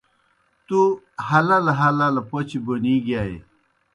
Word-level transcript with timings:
تُو 0.67 0.79
ہلہ 1.27 1.57
ہلہ 1.79 2.21
پوْچہ 2.29 2.59
بونی 2.65 2.95
گِیائے۔ 3.05 3.37